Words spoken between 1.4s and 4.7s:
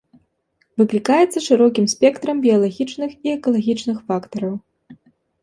шырокім спектрам біялагічных і экалагічных фактараў.